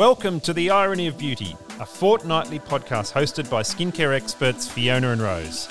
[0.00, 5.20] Welcome to The Irony of Beauty, a fortnightly podcast hosted by skincare experts Fiona and
[5.20, 5.68] Rose.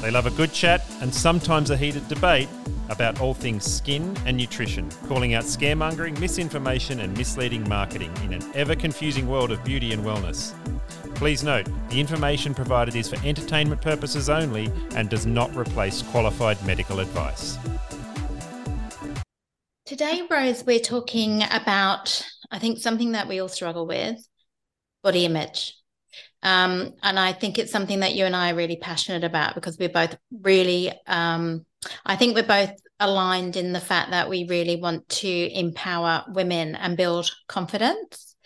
[0.00, 2.48] They love a good chat and sometimes a heated debate
[2.88, 8.42] about all things skin and nutrition, calling out scaremongering, misinformation, and misleading marketing in an
[8.56, 10.52] ever confusing world of beauty and wellness.
[11.14, 16.60] Please note, the information provided is for entertainment purposes only and does not replace qualified
[16.66, 17.56] medical advice.
[19.84, 24.16] Today, Rose, we're talking about, I think, something that we all struggle with
[25.02, 25.74] body image.
[26.42, 29.78] Um, and I think it's something that you and I are really passionate about because
[29.78, 31.66] we're both really, um,
[32.04, 36.74] I think we're both aligned in the fact that we really want to empower women
[36.74, 38.36] and build confidence.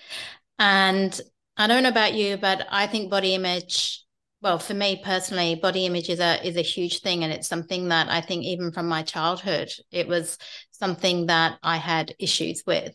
[0.59, 1.18] And
[1.56, 4.04] I don't know about you, but I think body image,
[4.42, 7.23] well, for me personally, body image is a is a huge thing.
[7.23, 10.38] And it's something that I think even from my childhood, it was
[10.70, 12.95] something that I had issues with.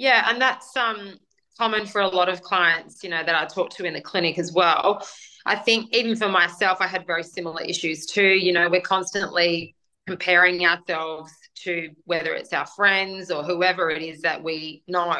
[0.00, 1.18] Yeah, and that's um
[1.58, 4.38] common for a lot of clients, you know, that I talk to in the clinic
[4.38, 5.06] as well.
[5.44, 8.22] I think even for myself, I had very similar issues too.
[8.22, 9.74] You know, we're constantly
[10.06, 11.34] comparing ourselves
[11.64, 15.14] to whether it's our friends or whoever it is that we know.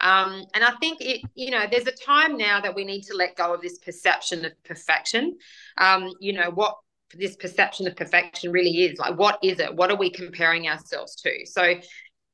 [0.00, 3.14] Um, and I think it, you know, there's a time now that we need to
[3.14, 5.38] let go of this perception of perfection.
[5.78, 6.74] Um, you know, what
[7.14, 9.74] this perception of perfection really is like, what is it?
[9.74, 11.46] What are we comparing ourselves to?
[11.46, 11.74] So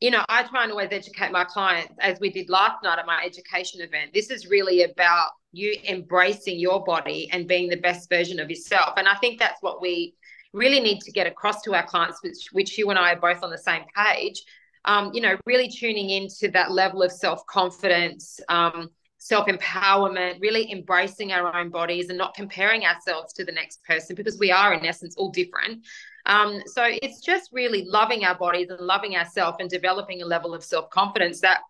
[0.00, 3.06] you know, I try and always educate my clients, as we did last night at
[3.06, 4.12] my education event.
[4.12, 8.94] This is really about you embracing your body and being the best version of yourself.
[8.98, 10.14] And I think that's what we
[10.52, 13.42] really need to get across to our clients, which, which you and I are both
[13.42, 14.42] on the same page.
[14.84, 20.70] Um, you know, really tuning into that level of self confidence, um, self empowerment, really
[20.70, 24.74] embracing our own bodies and not comparing ourselves to the next person because we are,
[24.74, 25.84] in essence, all different.
[26.26, 30.54] Um, so it's just really loving our bodies and loving ourselves and developing a level
[30.54, 31.60] of self confidence that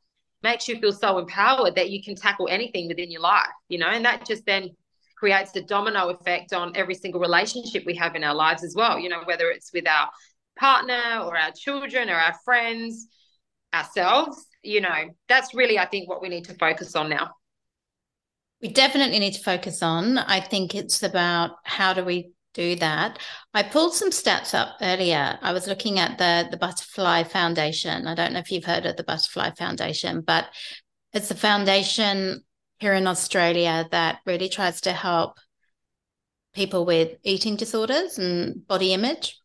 [0.42, 3.88] makes you feel so empowered that you can tackle anything within your life, you know,
[3.88, 4.70] and that just then
[5.16, 8.98] creates a domino effect on every single relationship we have in our lives as well,
[8.98, 10.10] you know, whether it's with our
[10.58, 13.08] partner or our children or our friends,
[13.75, 17.32] ourselves, you know, that's really, I think, what we need to focus on now.
[18.62, 20.19] We definitely need to focus on.
[20.19, 23.19] I think it's about how do we do that.
[23.53, 25.39] I pulled some stats up earlier.
[25.43, 28.06] I was looking at the the Butterfly Foundation.
[28.06, 30.47] I don't know if you've heard of the Butterfly Foundation, but
[31.12, 32.43] it's a foundation
[32.78, 35.39] here in Australia that really tries to help
[36.55, 39.38] people with eating disorders and body image.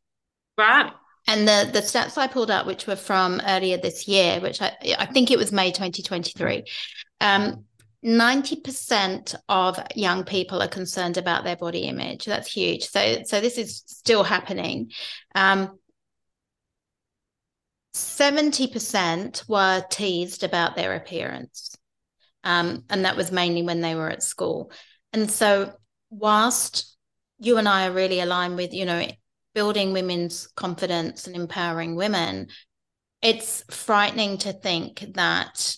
[0.58, 0.92] Right.
[1.28, 4.72] And the the stats I pulled up, which were from earlier this year, which I
[4.98, 6.64] I think it was May 2023,
[7.20, 7.66] um,
[8.03, 12.25] 90% of young people are concerned about their body image.
[12.25, 12.84] That's huge.
[12.85, 14.91] So, so this is still happening.
[15.35, 15.78] Um,
[17.94, 21.75] 70% were teased about their appearance.
[22.44, 24.72] Um, and that was mainly when they were at school.
[25.13, 25.73] And so,
[26.09, 26.97] whilst
[27.39, 29.06] you and I are really aligned with, you know,
[29.53, 32.47] building women's confidence and empowering women,
[33.22, 35.75] it's frightening to think that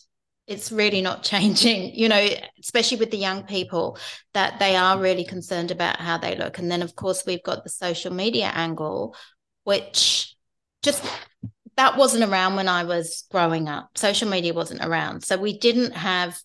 [0.47, 2.27] it's really not changing you know
[2.59, 3.97] especially with the young people
[4.33, 6.57] that they are really concerned about how they look.
[6.57, 9.15] And then of course we've got the social media angle
[9.63, 10.35] which
[10.81, 11.03] just
[11.75, 13.97] that wasn't around when i was growing up.
[13.97, 15.23] Social media wasn't around.
[15.23, 16.37] So we didn't have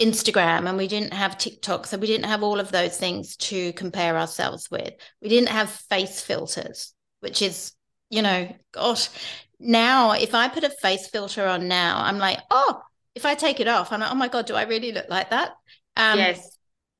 [0.00, 1.86] instagram and we didn't have tiktok.
[1.86, 4.94] So we didn't have all of those things to compare ourselves with.
[5.20, 7.72] We didn't have face filters which is
[8.08, 9.08] you know gosh
[9.60, 12.80] now if I put a face filter on now, I'm like, oh,
[13.14, 15.30] if I take it off, I'm like, oh my God, do I really look like
[15.30, 15.52] that?
[15.96, 16.56] Um, yes.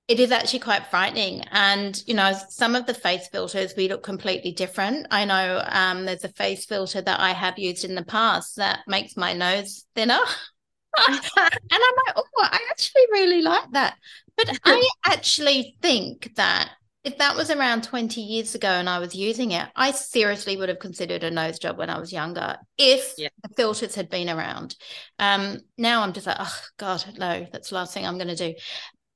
[0.09, 1.43] It is actually quite frightening.
[1.53, 5.07] And, you know, some of the face filters, we look completely different.
[5.13, 8.81] I know um, there's a face filter that I have used in the past that
[8.89, 10.19] makes my nose thinner.
[11.09, 11.21] and
[11.73, 13.97] I'm like, oh, I actually really like that.
[14.37, 16.71] But I actually think that
[17.03, 20.69] if that was around 20 years ago and I was using it, I seriously would
[20.69, 23.29] have considered a nose job when I was younger if yeah.
[23.43, 24.77] the filters had been around.
[25.19, 28.37] Um, now I'm just like, oh, God, no, that's the last thing I'm going to
[28.37, 28.55] do.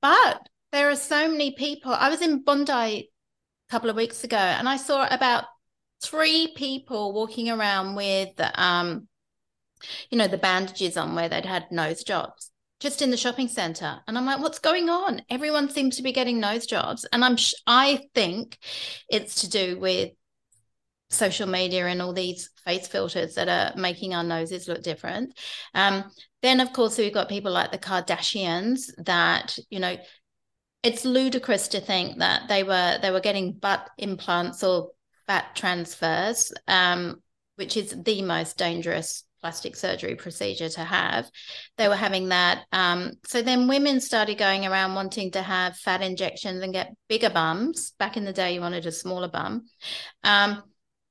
[0.01, 1.93] But there are so many people.
[1.93, 3.09] I was in Bondi a
[3.71, 5.45] couple of weeks ago and I saw about
[6.03, 9.09] three people walking around with, um,
[10.11, 12.51] you know, the bandages on where they'd had nose jobs
[12.85, 15.23] just in the shopping center and i'm like what's going on?
[15.31, 17.07] Everyone seems to be getting nose jobs.
[17.11, 18.59] And i'm sh- i think
[19.09, 20.11] it's to do with
[21.09, 25.33] social media and all these face filters that are making our noses look different.
[25.75, 26.05] Um,
[26.43, 29.97] then of course we've got people like the kardashians that you know
[30.83, 34.91] it's ludicrous to think that they were they were getting butt implants or
[35.27, 37.23] fat transfers um,
[37.57, 41.31] which is the most dangerous plastic surgery procedure to have.
[41.77, 42.65] They were having that.
[42.73, 47.29] Um, so then women started going around wanting to have fat injections and get bigger
[47.29, 47.93] bums.
[47.99, 49.67] Back in the day, you wanted a smaller bum,
[50.23, 50.63] um,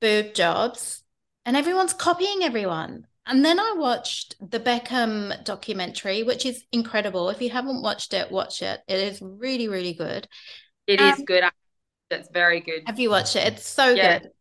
[0.02, 1.04] boob jobs,
[1.46, 3.06] and everyone's copying everyone.
[3.28, 7.30] And then I watched the Beckham documentary, which is incredible.
[7.30, 8.80] If you haven't watched it, watch it.
[8.88, 10.28] It is really, really good.
[10.88, 11.44] It um, is good.
[12.10, 12.82] That's very good.
[12.88, 13.54] Have you watched it?
[13.54, 14.18] It's so yeah.
[14.18, 14.32] good.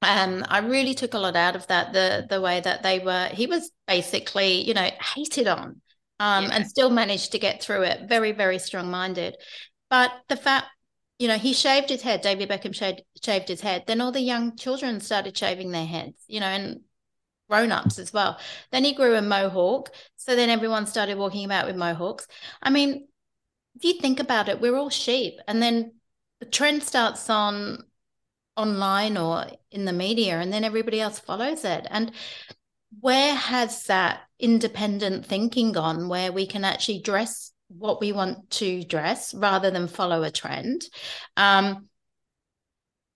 [0.00, 1.92] Um, I really took a lot out of that.
[1.92, 5.80] The the way that they were, he was basically, you know, hated on,
[6.20, 6.50] um, yeah.
[6.52, 8.08] and still managed to get through it.
[8.08, 9.36] Very, very strong minded.
[9.90, 10.66] But the fact,
[11.18, 12.20] you know, he shaved his head.
[12.20, 13.84] David Beckham shaved shaved his head.
[13.86, 16.22] Then all the young children started shaving their heads.
[16.28, 16.80] You know, and
[17.48, 18.38] grown-ups as well.
[18.70, 19.90] Then he grew a mohawk.
[20.16, 22.26] So then everyone started walking about with mohawks.
[22.62, 23.08] I mean,
[23.74, 25.40] if you think about it, we're all sheep.
[25.48, 25.94] And then
[26.40, 27.84] the trend starts on
[28.58, 31.86] online or in the media and then everybody else follows it.
[31.90, 32.12] And
[33.00, 38.82] where has that independent thinking gone where we can actually dress what we want to
[38.84, 40.82] dress rather than follow a trend?
[41.36, 41.88] Um,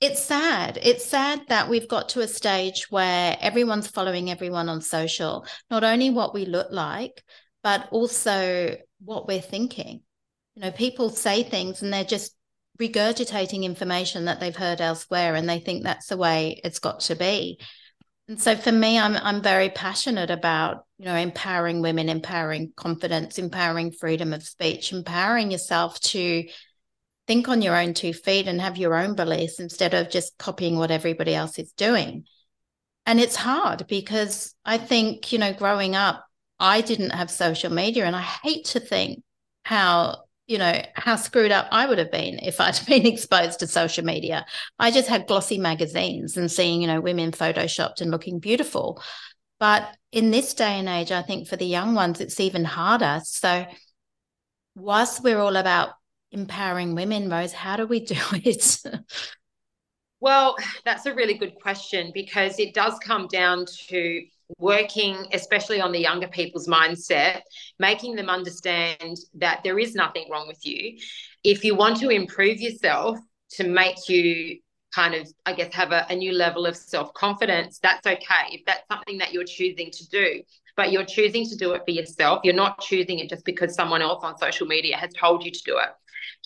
[0.01, 0.79] it's sad.
[0.83, 5.85] It's sad that we've got to a stage where everyone's following everyone on social, not
[5.85, 7.23] only what we look like,
[7.63, 10.03] but also what we're thinking.
[10.55, 12.35] You know, people say things and they're just
[12.81, 17.15] regurgitating information that they've heard elsewhere and they think that's the way it's got to
[17.15, 17.59] be.
[18.29, 23.39] And so for me, I'm I'm very passionate about, you know, empowering women, empowering confidence,
[23.39, 26.45] empowering freedom of speech, empowering yourself to
[27.27, 30.77] think on your own two feet and have your own beliefs instead of just copying
[30.77, 32.25] what everybody else is doing.
[33.07, 36.25] And it's hard because I think, you know, growing up,
[36.59, 39.23] I didn't have social media and I hate to think
[39.65, 43.67] how, you know, how screwed up I would have been if I'd been exposed to
[43.67, 44.45] social media.
[44.79, 49.03] I just had glossy magazines and seeing, you know, women photoshopped and looking beautiful.
[49.59, 53.21] But in this day and age, I think for the young ones, it's even harder.
[53.25, 53.65] So,
[54.75, 55.91] whilst we're all about
[56.33, 57.53] empowering women, Rose?
[57.53, 58.79] How do we do it?
[60.21, 64.23] well, that's a really good question because it does come down to
[64.59, 67.41] working, especially on the younger people's mindset,
[67.79, 70.99] making them understand that there is nothing wrong with you.
[71.45, 73.19] If you want to improve yourself
[73.53, 74.59] to make you
[74.95, 78.49] kind of, I guess, have a, a new level of self confidence, that's okay.
[78.51, 80.43] If that's something that you're choosing to do,
[80.77, 84.03] but you're choosing to do it for yourself, you're not choosing it just because someone
[84.03, 85.89] else on social media has told you to do it.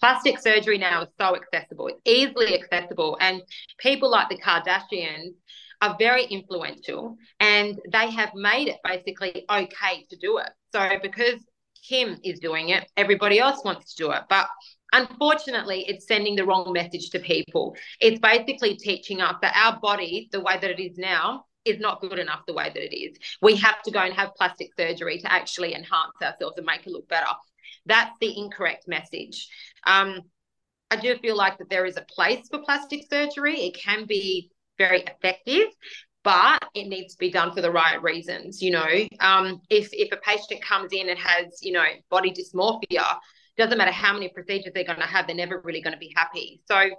[0.00, 3.16] Plastic surgery now is so accessible, it's easily accessible.
[3.20, 3.42] And
[3.78, 5.34] people like the Kardashians
[5.82, 10.50] are very influential and they have made it basically okay to do it.
[10.73, 11.44] So because
[11.87, 14.23] Kim is doing it, everybody else wants to do it.
[14.28, 14.49] But
[14.93, 17.76] unfortunately, it's sending the wrong message to people.
[18.00, 22.00] It's basically teaching us that our body, the way that it is now, is not
[22.00, 23.19] good enough the way that it is.
[23.43, 26.93] We have to go and have plastic surgery to actually enhance ourselves and make it
[26.93, 27.26] look better.
[27.87, 29.49] That's the incorrect message.
[29.84, 30.23] Um,
[30.90, 33.61] I do feel like that there is a place for plastic surgery.
[33.61, 35.69] It can be very effective,
[36.25, 38.61] but it needs to be done for the right reasons.
[38.62, 43.19] You know, um, if if a patient comes in and has you know body dysmorphia,
[43.56, 46.12] doesn't matter how many procedures they're going to have, they're never really going to be
[46.17, 46.61] happy.
[46.67, 46.90] So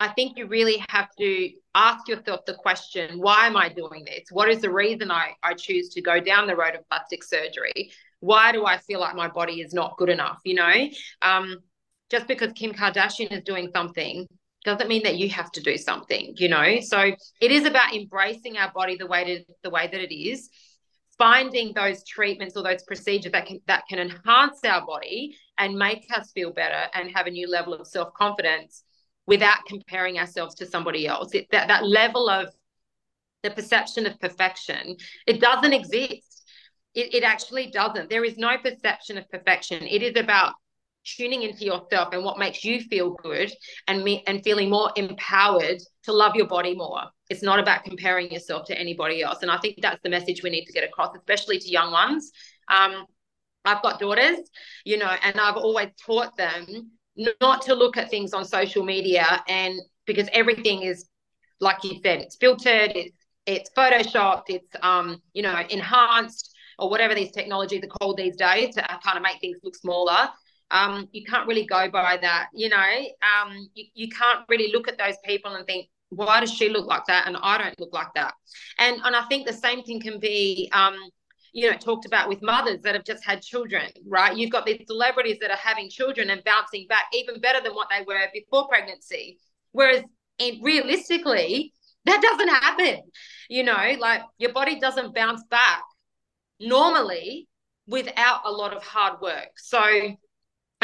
[0.00, 4.24] I think you really have to ask yourself the question, why am I doing this?
[4.30, 7.92] What is the reason I, I choose to go down the road of plastic surgery?
[8.20, 10.38] Why do I feel like my body is not good enough?
[10.44, 10.88] You know,
[11.22, 11.58] um,
[12.10, 14.26] just because Kim Kardashian is doing something
[14.64, 16.80] doesn't mean that you have to do something, you know?
[16.80, 16.98] So
[17.40, 20.48] it is about embracing our body the way to, the way that it is,
[21.18, 26.06] finding those treatments or those procedures that can that can enhance our body and make
[26.12, 28.82] us feel better and have a new level of self-confidence
[29.26, 31.34] without comparing ourselves to somebody else.
[31.34, 32.48] It, that that level of
[33.42, 36.44] the perception of perfection, it doesn't exist.
[36.94, 38.08] It, it actually doesn't.
[38.08, 39.82] There is no perception of perfection.
[39.82, 40.54] It is about
[41.04, 43.52] tuning into yourself and what makes you feel good
[43.88, 47.02] and me and feeling more empowered to love your body more.
[47.30, 49.38] It's not about comparing yourself to anybody else.
[49.42, 52.32] And I think that's the message we need to get across, especially to young ones.
[52.68, 53.04] Um,
[53.64, 54.38] I've got daughters,
[54.84, 56.90] you know, and I've always taught them
[57.40, 61.06] not to look at things on social media and because everything is
[61.60, 67.14] like you said, it's filtered, it's it's photoshopped, it's um, you know, enhanced or whatever
[67.14, 70.28] these technologies are called these days to kind of make things look smaller
[70.70, 72.48] um, you can't really go by that.
[72.54, 72.76] You know,
[73.22, 76.86] um, you, you can't really look at those people and think, why does she look
[76.86, 78.34] like that and I don't look like that?
[78.78, 80.96] And and I think the same thing can be um,
[81.54, 84.36] you know, talked about with mothers that have just had children, right?
[84.36, 87.88] You've got these celebrities that are having children and bouncing back even better than what
[87.90, 89.38] they were before pregnancy.
[89.70, 90.02] Whereas
[90.60, 91.72] realistically,
[92.06, 93.02] that doesn't happen.
[93.48, 95.84] You know, like your body doesn't bounce back
[96.58, 97.46] normally
[97.86, 99.50] without a lot of hard work.
[99.56, 99.80] So,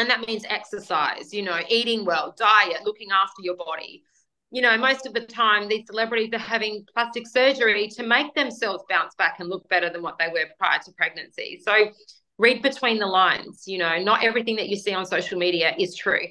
[0.01, 4.03] and that means exercise, you know, eating well, diet, looking after your body.
[4.51, 8.83] You know, most of the time, these celebrities are having plastic surgery to make themselves
[8.89, 11.61] bounce back and look better than what they were prior to pregnancy.
[11.63, 11.91] So,
[12.37, 13.63] read between the lines.
[13.67, 16.27] You know, not everything that you see on social media is true.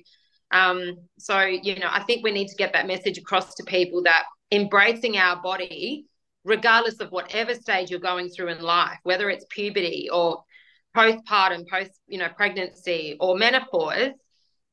[0.51, 4.03] Um, so, you know, I think we need to get that message across to people
[4.03, 6.07] that embracing our body,
[6.45, 10.43] regardless of whatever stage you're going through in life, whether it's puberty or
[10.97, 14.13] postpartum, post, you know, pregnancy or menopause,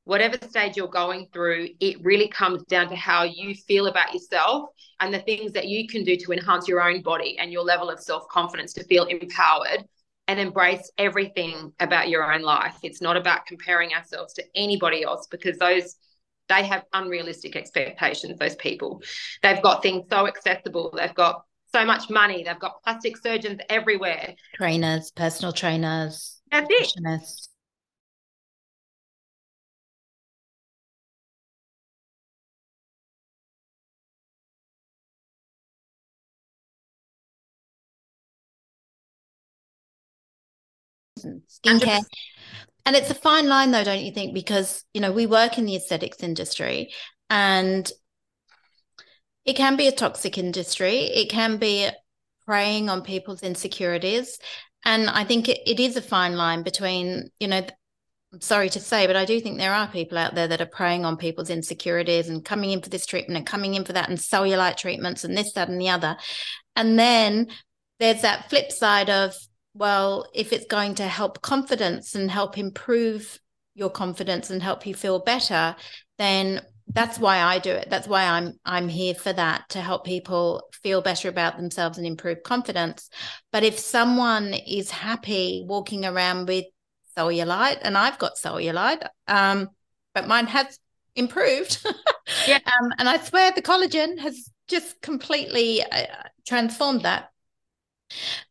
[0.04, 4.70] whatever stage you're going through, it really comes down to how you feel about yourself
[5.00, 7.90] and the things that you can do to enhance your own body and your level
[7.90, 9.84] of self confidence to feel empowered
[10.30, 12.76] and embrace everything about your own life.
[12.84, 15.96] It's not about comparing ourselves to anybody else because those
[16.50, 19.02] they have unrealistic expectations those people.
[19.44, 20.94] They've got things so accessible.
[20.96, 21.44] They've got
[21.78, 22.44] so much money.
[22.44, 24.36] They've got plastic surgeons everywhere.
[24.56, 26.40] Trainers, personal trainers.
[26.52, 26.94] That's it.
[41.48, 42.04] skincare.
[42.86, 44.34] And it's a fine line, though, don't you think?
[44.34, 46.94] Because, you know, we work in the aesthetics industry
[47.30, 47.92] and
[49.48, 50.98] it can be a toxic industry.
[50.98, 51.90] It can be
[52.46, 54.38] preying on people's insecurities.
[54.86, 57.66] And I think it, it is a fine line between, you know,
[58.34, 60.66] I'm sorry to say, but I do think there are people out there that are
[60.66, 64.10] preying on people's insecurities and coming in for this treatment and coming in for that
[64.10, 66.18] and cellulite treatments and this, that, and the other.
[66.76, 67.48] And then
[68.00, 69.34] there's that flip side of
[69.74, 73.40] well, if it's going to help confidence and help improve
[73.76, 75.76] your confidence and help you feel better,
[76.18, 77.90] then that's why I do it.
[77.90, 82.08] That's why I'm I'm here for that to help people feel better about themselves and
[82.08, 83.10] improve confidence.
[83.52, 86.66] But if someone is happy walking around with
[87.18, 89.70] cellulite, and I've got cellulite, um,
[90.14, 90.80] but mine has
[91.16, 91.86] improved.
[92.48, 92.60] yeah.
[92.66, 96.06] Um, and I swear the collagen has just completely uh,
[96.48, 97.30] transformed that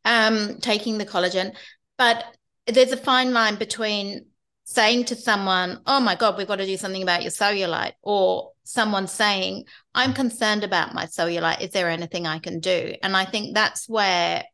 [0.05, 1.55] um, taking the collagen.
[1.97, 2.25] But
[2.67, 4.27] there's a fine line between
[4.69, 8.51] saying to someone, Oh my God, we've got to do something about your cellulite, or
[8.65, 11.63] someone saying, I'm concerned about my cellulite.
[11.63, 12.95] Is there anything I can do?
[13.03, 14.45] And I think that's where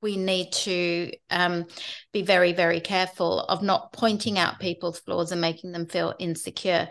[0.00, 1.66] we need to um,
[2.12, 6.88] be very, very careful of not pointing out people's flaws and making them feel insecure.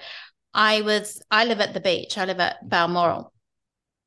[0.54, 3.34] I was, I live at the beach, I live at Balmoral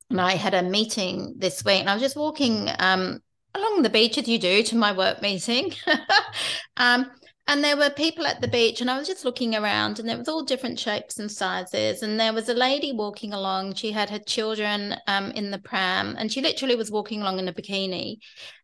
[0.09, 3.21] and I had a meeting this week, and I was just walking um,
[3.53, 5.73] along the beach as you do to my work meeting.
[6.77, 7.11] um,
[7.49, 10.19] and there were people at the beach, and I was just looking around, and it
[10.19, 12.03] was all different shapes and sizes.
[12.03, 13.73] And there was a lady walking along.
[13.73, 17.47] She had her children um, in the pram, and she literally was walking along in
[17.47, 18.17] a bikini.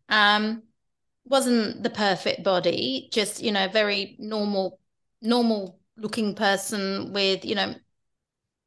[0.07, 0.61] Um,
[1.23, 4.79] wasn't the perfect body, just you know, very normal,
[5.19, 7.73] normal looking person with you know,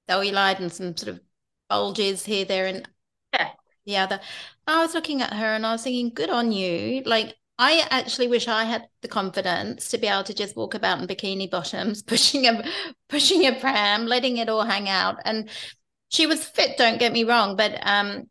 [0.09, 1.21] cellulite and some sort of
[1.69, 2.89] bulges here, there, and
[3.33, 3.51] yeah.
[3.87, 4.21] the other.
[4.67, 7.05] I was looking at her and I was thinking, good on you.
[7.07, 11.01] Like, I actually wish I had the confidence to be able to just walk about
[11.01, 12.65] in bikini bottoms, pushing a
[13.09, 15.17] pushing a pram, letting it all hang out.
[15.25, 15.49] And
[16.09, 18.29] she was fit, don't get me wrong, but um,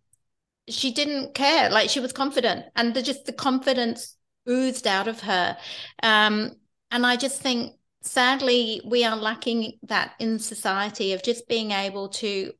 [0.69, 1.69] she didn't care.
[1.69, 4.15] Like she was confident, and the, just the confidence
[4.49, 5.57] oozed out of her.
[6.01, 6.53] Um,
[6.89, 12.09] and I just think, sadly, we are lacking that in society of just being able
[12.09, 12.53] to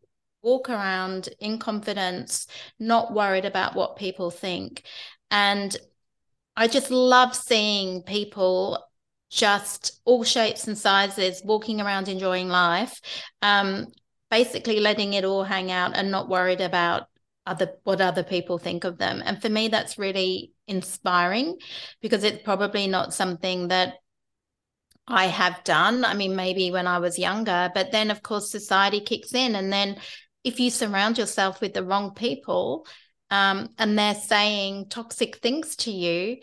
[0.43, 2.47] walk around in confidence,
[2.77, 4.83] not worried about what people think.
[5.31, 5.75] And
[6.57, 8.83] I just love seeing people
[9.29, 12.99] just all shapes and sizes walking around enjoying life
[13.41, 13.87] um,
[14.31, 17.03] basically letting it all hang out and not worried about
[17.45, 19.21] other what other people think of them.
[19.23, 21.57] And for me that's really inspiring
[22.01, 23.95] because it's probably not something that
[25.07, 26.03] I have done.
[26.03, 29.55] I mean maybe when I was younger but then of course society kicks in.
[29.55, 29.97] And then
[30.43, 32.85] if you surround yourself with the wrong people
[33.29, 36.37] um, and they're saying toxic things to you,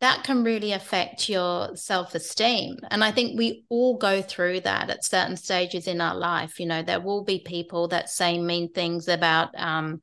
[0.00, 2.76] that can really affect your self esteem.
[2.90, 6.60] And I think we all go through that at certain stages in our life.
[6.60, 10.00] You know, there will be people that say mean things about um,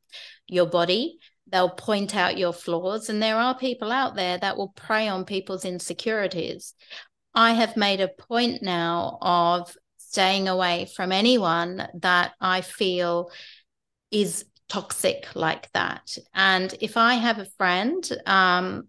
[0.48, 1.18] your body.
[1.48, 3.10] They'll point out your flaws.
[3.10, 6.74] And there are people out there that will prey on people's insecurities.
[7.34, 13.30] I have made a point now of staying away from anyone that I feel
[14.12, 16.18] is toxic like that.
[16.34, 18.88] And if I have a friend, um,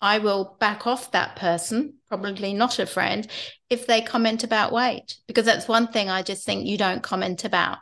[0.00, 3.26] I will back off that person, probably not a friend,
[3.68, 7.44] if they comment about weight, because that's one thing I just think you don't comment
[7.44, 7.78] about.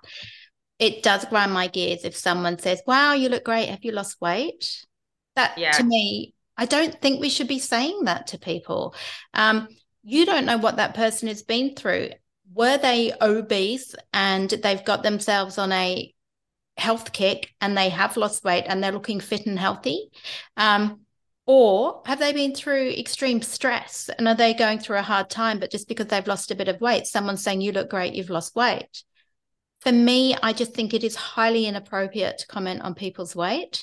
[0.78, 3.68] It does grind my gears if someone says, Wow, you look great.
[3.68, 4.84] Have you lost weight?
[5.36, 5.72] That yeah.
[5.72, 8.94] to me, I don't think we should be saying that to people.
[9.34, 9.68] Um,
[10.02, 12.10] you don't know what that person has been through.
[12.52, 16.12] Were they obese and they've got themselves on a
[16.78, 20.10] health kick and they have lost weight and they're looking fit and healthy?
[20.56, 21.00] Um,
[21.48, 25.58] or have they been through extreme stress and are they going through a hard time,
[25.58, 28.28] but just because they've lost a bit of weight, someone's saying, You look great, you've
[28.28, 29.02] lost weight?
[29.80, 33.82] For me, I just think it is highly inappropriate to comment on people's weight.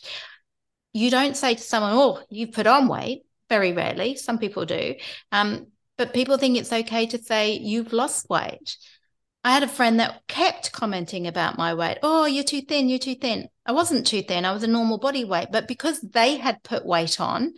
[0.93, 3.23] You don't say to someone, Oh, you've put on weight.
[3.49, 4.15] Very rarely.
[4.15, 4.93] Some people do.
[5.31, 5.65] Um,
[5.97, 8.77] but people think it's okay to say, You've lost weight.
[9.45, 11.99] I had a friend that kept commenting about my weight.
[12.01, 13.47] Oh, you're too thin, you're too thin.
[13.63, 15.49] I wasn't too thin, I was a normal body weight.
[15.51, 17.53] But because they had put weight on,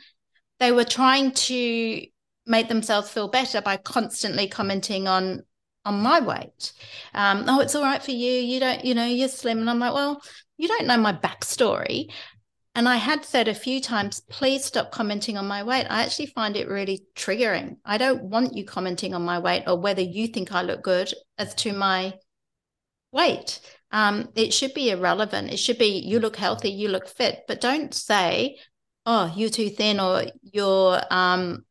[0.60, 2.06] they were trying to
[2.46, 5.44] make themselves feel better by constantly commenting on
[5.86, 6.74] on my weight.
[7.14, 8.34] Um, oh, it's all right for you.
[8.34, 9.60] You don't, you know, you're slim.
[9.60, 10.22] And I'm like, well,
[10.58, 12.12] you don't know my backstory.
[12.78, 15.88] And I had said a few times, please stop commenting on my weight.
[15.90, 17.78] I actually find it really triggering.
[17.84, 21.12] I don't want you commenting on my weight or whether you think I look good
[21.40, 22.14] as to my
[23.12, 23.62] weight.
[23.90, 25.52] Um, it should be irrelevant.
[25.52, 28.60] It should be you look healthy, you look fit, but don't say,
[29.08, 31.66] oh, you're too thin or you're, um,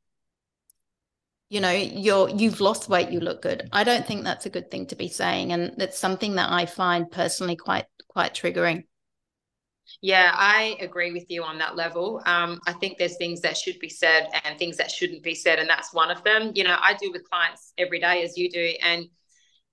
[1.50, 3.68] you know, you're you've lost weight, you look good.
[3.70, 6.66] I don't think that's a good thing to be saying, and that's something that I
[6.66, 8.86] find personally quite quite triggering.
[10.02, 12.22] Yeah, I agree with you on that level.
[12.26, 15.58] Um, I think there's things that should be said and things that shouldn't be said,
[15.58, 16.52] and that's one of them.
[16.54, 19.06] You know, I do with clients every day, as you do, and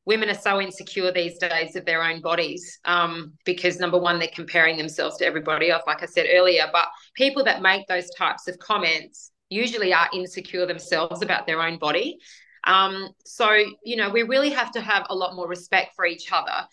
[0.05, 4.27] women are so insecure these days of their own bodies um, because number one, they're
[4.33, 6.65] comparing themselves to everybody else, like I said earlier.
[6.71, 11.77] But people that make those types of comments usually are insecure themselves about their own
[11.77, 12.17] body.
[12.65, 13.51] Um, so,
[13.83, 16.67] you know, we really have to have a lot more respect for each other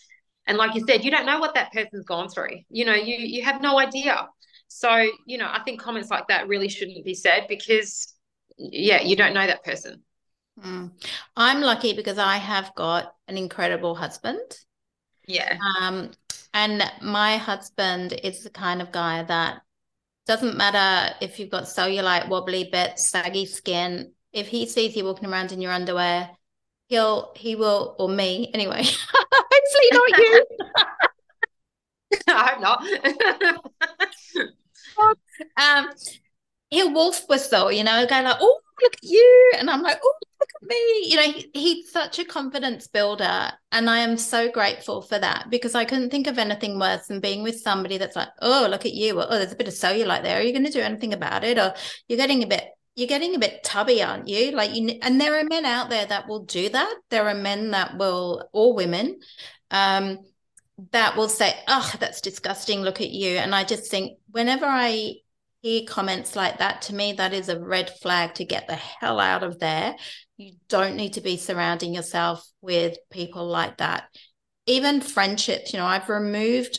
[0.51, 2.59] and like you said you don't know what that person's gone through.
[2.69, 4.29] You know you you have no idea.
[4.67, 8.15] So you know i think comments like that really shouldn't be said because
[8.59, 10.03] yeah you don't know that person.
[10.61, 10.91] Mm.
[11.37, 14.59] i'm lucky because i have got an incredible husband.
[15.27, 15.57] Yeah.
[15.81, 16.11] Um
[16.53, 19.63] and my husband is the kind of guy that
[20.27, 24.13] doesn't matter if you've got cellulite wobbly bits saggy skin.
[24.33, 26.31] If he sees you walking around in your underwear
[26.91, 28.83] he'll he will or me anyway
[29.71, 30.47] hopefully not you?
[32.29, 32.85] I hope not.
[35.57, 35.89] Um
[36.69, 39.53] he'll wolf whistle you know go like oh look at you.
[39.59, 41.09] And i'm like oh look at me.
[41.09, 45.47] You know he, he's such a confidence builder and i am so grateful for that
[45.49, 48.85] because i couldn't think of anything worse than being with somebody that's like oh look
[48.85, 49.19] at you.
[49.19, 50.39] Or, oh there's a bit of cellulite there.
[50.39, 51.57] Are you going to do anything about it?
[51.59, 51.75] Or
[52.09, 54.51] you're getting a bit you're getting a bit tubby, aren't you?
[54.51, 56.95] Like you, and there are men out there that will do that.
[57.09, 59.21] There are men that will, or women,
[59.71, 60.19] um,
[60.93, 62.81] that will say, "Oh, that's disgusting.
[62.81, 65.15] Look at you." And I just think, whenever I
[65.63, 69.21] hear comments like that, to me, that is a red flag to get the hell
[69.21, 69.97] out of there.
[70.37, 74.05] You don't need to be surrounding yourself with people like that.
[74.67, 76.79] Even friendships, you know, I've removed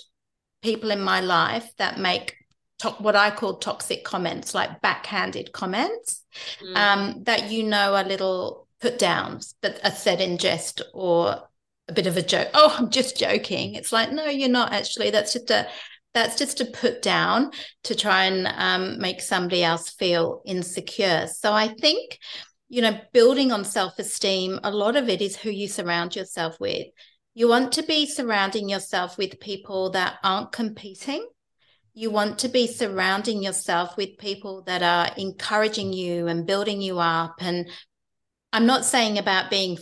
[0.61, 2.35] people in my life that make
[2.79, 6.23] to- what I call toxic comments, like backhanded comments
[6.61, 6.75] mm.
[6.75, 11.47] um, that you know are little put downs, but are said in jest or
[11.91, 12.49] a bit of a joke.
[12.53, 13.75] Oh, I'm just joking.
[13.75, 15.11] It's like, no, you're not actually.
[15.11, 15.67] That's just a
[16.13, 17.51] that's just a put down
[17.83, 21.27] to try and um, make somebody else feel insecure.
[21.27, 22.17] So I think,
[22.67, 26.59] you know, building on self esteem, a lot of it is who you surround yourself
[26.59, 26.87] with.
[27.33, 31.25] You want to be surrounding yourself with people that aren't competing
[31.93, 36.99] you want to be surrounding yourself with people that are encouraging you and building you
[36.99, 37.35] up.
[37.39, 37.69] And
[38.53, 39.77] I'm not saying about being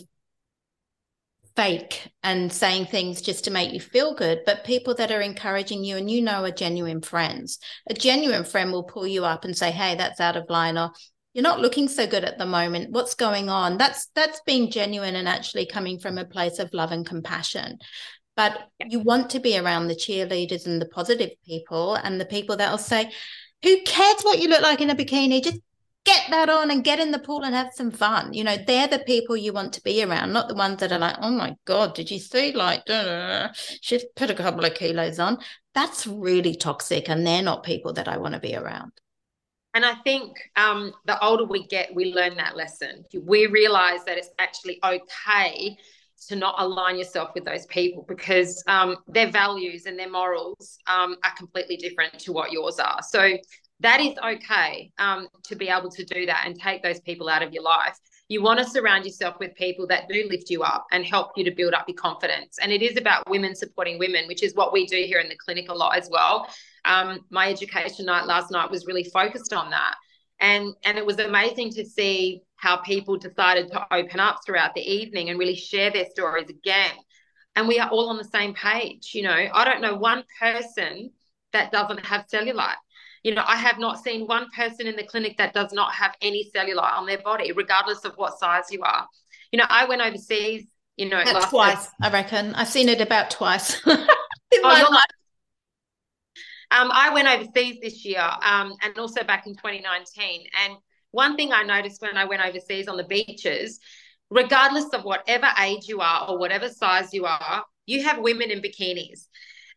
[1.59, 5.83] fake and saying things just to make you feel good, but people that are encouraging
[5.83, 7.59] you and you know are genuine friends.
[7.89, 10.91] A genuine friend will pull you up and say, Hey, that's out of line, or
[11.33, 12.91] you're not looking so good at the moment.
[12.91, 13.77] What's going on?
[13.77, 17.77] That's that's being genuine and actually coming from a place of love and compassion
[18.37, 22.55] but you want to be around the cheerleaders and the positive people and the people
[22.55, 23.11] that will say
[23.63, 25.59] who cares what you look like in a bikini just
[26.05, 28.87] get that on and get in the pool and have some fun you know they're
[28.87, 31.55] the people you want to be around not the ones that are like oh my
[31.65, 32.81] god did you see like
[33.81, 35.37] she's put a couple of kilos on
[35.73, 38.91] that's really toxic and they're not people that i want to be around
[39.73, 43.05] and I think um, the older we get, we learn that lesson.
[43.13, 45.77] We realize that it's actually okay
[46.27, 51.15] to not align yourself with those people because um, their values and their morals um,
[51.23, 52.99] are completely different to what yours are.
[53.07, 53.37] So
[53.81, 57.41] that is okay um, to be able to do that and take those people out
[57.41, 57.97] of your life.
[58.27, 61.43] You want to surround yourself with people that do lift you up and help you
[61.45, 62.59] to build up your confidence.
[62.61, 65.37] And it is about women supporting women, which is what we do here in the
[65.37, 66.47] clinic a lot as well.
[66.85, 69.95] um, my education night last night was really focused on that.
[70.39, 74.81] And, and it was amazing to see how people decided to open up throughout the
[74.81, 76.91] evening and really share their stories again.
[77.55, 79.11] And we are all on the same page.
[79.13, 81.11] You know, I don't know one person
[81.51, 82.75] that doesn't have cellulite.
[83.23, 86.15] You know, I have not seen one person in the clinic that does not have
[86.21, 89.07] any cellulite on their body, regardless of what size you are.
[89.51, 91.89] You know, I went overseas, you know, twice.
[92.01, 92.55] I reckon.
[92.55, 95.03] I've seen it about twice in oh, my life.
[96.71, 100.43] Um, I went overseas this year um, and also back in 2019.
[100.65, 100.75] And
[101.11, 103.79] one thing I noticed when I went overseas on the beaches,
[104.29, 108.61] regardless of whatever age you are or whatever size you are, you have women in
[108.61, 109.27] bikinis.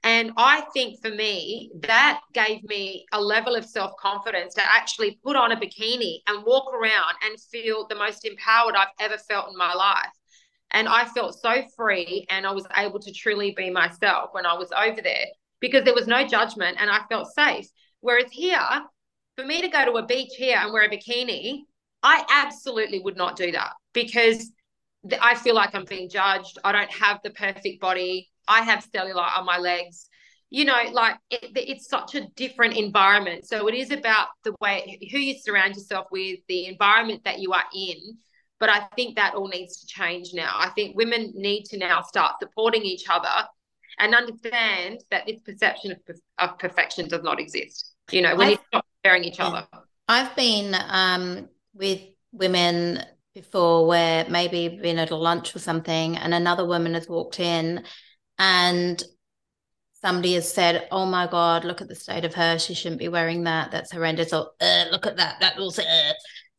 [0.05, 5.21] And I think for me, that gave me a level of self confidence to actually
[5.25, 9.51] put on a bikini and walk around and feel the most empowered I've ever felt
[9.51, 10.11] in my life.
[10.73, 14.55] And I felt so free and I was able to truly be myself when I
[14.55, 15.27] was over there
[15.61, 17.67] because there was no judgment and I felt safe.
[18.01, 18.59] Whereas here,
[19.37, 21.61] for me to go to a beach here and wear a bikini,
[22.03, 24.51] I absolutely would not do that because
[25.21, 26.59] I feel like I'm being judged.
[26.65, 28.32] I don't have the perfect body.
[28.49, 30.09] I have cellulite on my legs.
[30.51, 33.47] You know, like it, it's such a different environment.
[33.47, 37.53] So it is about the way who you surround yourself with, the environment that you
[37.53, 37.97] are in.
[38.61, 40.53] But I think that all needs to change now.
[40.55, 43.49] I think women need to now start supporting each other
[43.99, 45.99] and understand that this perception of,
[46.39, 47.95] of perfection does not exist.
[48.11, 49.67] You know, we need to stop comparing each other.
[50.07, 52.03] I've been um, with
[52.33, 53.03] women
[53.35, 57.83] before where maybe been at a lunch or something and another woman has walked in
[58.43, 59.01] and
[60.03, 62.59] somebody has said, "Oh my God, look at the state of her.
[62.59, 63.71] She shouldn't be wearing that.
[63.71, 64.51] That's horrendous." Or
[64.91, 65.39] look at that.
[65.41, 66.13] That uh.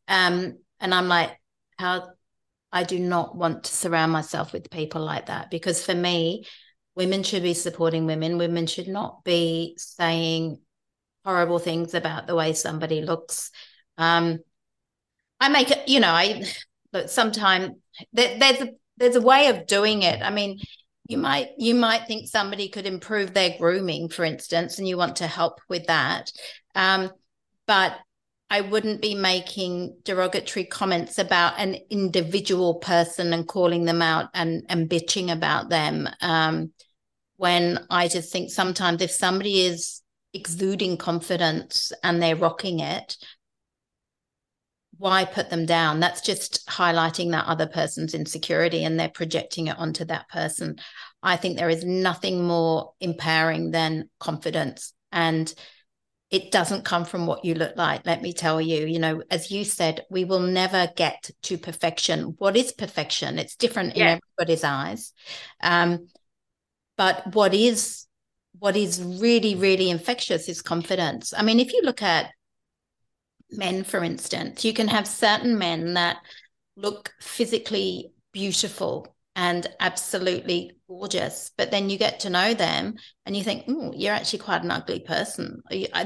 [0.08, 1.38] um, and I'm like,
[1.78, 2.10] how?
[2.72, 6.46] I do not want to surround myself with people like that because for me,
[6.96, 8.38] women should be supporting women.
[8.38, 10.60] Women should not be saying
[11.26, 13.52] horrible things about the way somebody looks.
[13.98, 14.40] Um,
[15.40, 16.46] I make it, you know, I
[16.94, 17.72] look sometimes
[18.14, 20.22] there, there's a there's a way of doing it.
[20.22, 20.60] I mean,
[21.08, 25.18] you might you might think somebody could improve their grooming for instance and you want
[25.18, 26.32] to help with that.
[26.76, 27.12] Um,
[27.68, 27.98] but
[28.50, 34.64] i wouldn't be making derogatory comments about an individual person and calling them out and
[34.70, 36.72] and bitching about them um,
[37.38, 40.02] when i just think sometimes if somebody is
[40.34, 43.18] exuding confidence and they're rocking it
[44.98, 46.00] why put them down?
[46.00, 50.78] That's just highlighting that other person's insecurity and they're projecting it onto that person.
[51.22, 54.94] I think there is nothing more empowering than confidence.
[55.12, 55.54] And
[56.30, 58.06] it doesn't come from what you look like.
[58.06, 62.36] Let me tell you, you know, as you said, we will never get to perfection.
[62.40, 63.38] What is perfection?
[63.38, 64.14] It's different yeah.
[64.14, 65.14] in everybody's eyes.
[65.62, 66.08] Um,
[66.98, 68.08] but what is
[68.60, 71.34] what is really, really infectious is confidence.
[71.36, 72.32] I mean, if you look at
[73.52, 76.18] men, for instance, you can have certain men that
[76.76, 83.44] look physically beautiful and absolutely gorgeous, but then you get to know them and you
[83.44, 85.62] think, oh, you're actually quite an ugly person.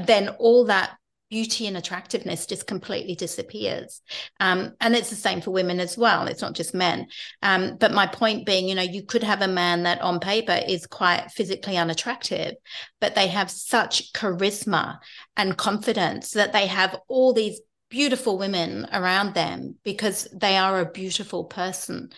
[0.06, 0.97] Then all that
[1.30, 4.02] beauty and attractiveness just completely disappears.
[4.40, 6.28] Um, and it's the same for women as well.
[6.28, 7.08] It's not just men.
[7.42, 10.60] Um, but my point being, you know, you could have a man that on paper
[10.68, 12.54] is quite physically unattractive,
[13.02, 15.00] but they have such charisma
[15.36, 17.60] and confidence that they have all these
[17.90, 22.10] beautiful women around them because they are a beautiful person.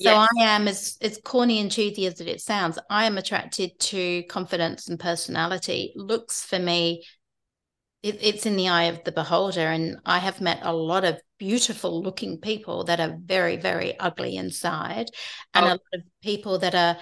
[0.00, 0.28] So yes.
[0.36, 4.88] I am as as corny and cheesy as it sounds, I am attracted to confidence
[4.88, 5.92] and personality.
[5.94, 7.04] Looks for me
[8.02, 9.60] it, it's in the eye of the beholder.
[9.60, 14.36] And I have met a lot of beautiful looking people that are very, very ugly
[14.36, 15.08] inside,
[15.54, 15.68] and oh.
[15.68, 16.96] a lot of people that are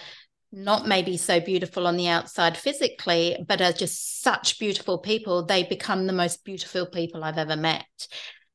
[0.53, 5.45] not maybe so beautiful on the outside physically, but are just such beautiful people.
[5.45, 7.87] They become the most beautiful people I've ever met.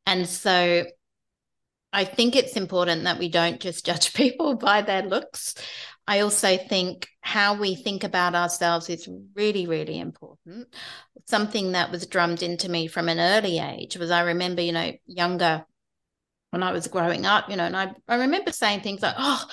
[0.05, 0.83] And so
[1.95, 5.55] I think it's important that we don't just judge people by their looks.
[6.05, 10.67] I also think how we think about ourselves is really, really important.
[11.25, 14.91] Something that was drummed into me from an early age was I remember, you know,
[15.07, 15.65] younger
[16.51, 19.45] when I was growing up, you know, and I, I remember saying things like, oh,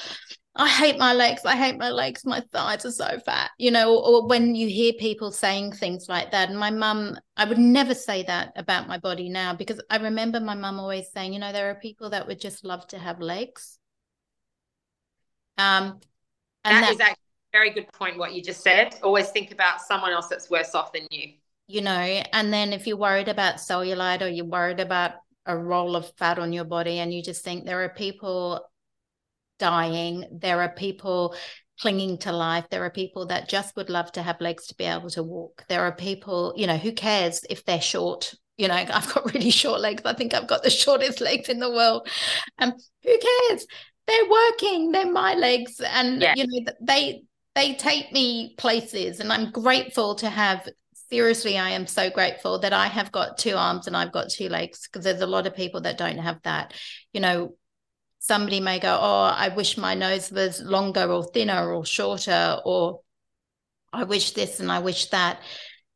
[0.54, 1.46] I hate my legs.
[1.46, 2.26] I hate my legs.
[2.26, 6.10] My thighs are so fat, you know, or, or when you hear people saying things
[6.10, 6.50] like that.
[6.50, 10.40] And my mum, I would never say that about my body now because I remember
[10.40, 13.20] my mum always saying, you know, there are people that would just love to have
[13.20, 13.78] legs.
[15.56, 16.00] Um,
[16.64, 17.12] and that, that is actually
[17.54, 18.94] a very good point, what you just said.
[19.02, 21.32] Always think about someone else that's worse off than you.
[21.66, 25.12] You know, and then if you're worried about cellulite or you're worried about
[25.46, 28.60] a roll of fat on your body and you just think there are people
[29.62, 31.36] dying, there are people
[31.80, 32.66] clinging to life.
[32.68, 35.64] There are people that just would love to have legs to be able to walk.
[35.68, 38.34] There are people, you know, who cares if they're short?
[38.58, 40.02] You know, I've got really short legs.
[40.04, 42.08] I think I've got the shortest legs in the world.
[42.58, 42.72] Um,
[43.04, 43.66] who cares?
[44.08, 44.90] They're working.
[44.90, 46.34] They're my legs, and yeah.
[46.36, 47.22] you know, they
[47.54, 50.68] they take me places, and I'm grateful to have.
[51.08, 54.48] Seriously, I am so grateful that I have got two arms and I've got two
[54.48, 56.72] legs because there's a lot of people that don't have that.
[57.12, 57.54] You know,
[58.22, 63.00] somebody may go, Oh, I wish my nose was longer or thinner or shorter, or
[63.92, 65.40] I wish this and I wish that.